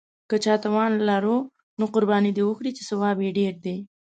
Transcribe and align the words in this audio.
که 0.29 0.35
چا 0.43 0.53
توان 0.63 0.91
لاره 1.07 1.35
نو 1.79 1.85
قرباني 1.93 2.31
دې 2.37 2.43
وکړي، 2.45 2.71
چې 2.77 2.83
ثواب 2.89 3.17
یې 3.25 3.31
ډېر 3.39 3.53
دی. 3.65 3.77